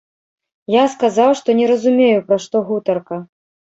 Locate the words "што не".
1.41-1.65